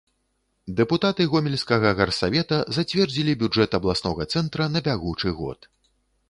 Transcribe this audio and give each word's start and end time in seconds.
Дэпутаты 0.77 1.27
гомельскага 1.33 1.91
гарсавета 1.99 2.57
зацвердзілі 2.77 3.37
бюджэт 3.45 3.77
абласнога 3.79 4.27
цэнтра 4.35 4.63
на 4.75 4.79
бягучы 4.89 5.29
год. 5.45 5.59